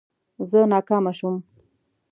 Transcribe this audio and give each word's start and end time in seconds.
زه 0.49 0.59
ناکامه 0.71 1.11
شوم 1.19 1.35